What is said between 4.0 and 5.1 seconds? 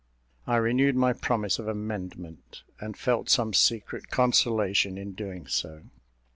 consolation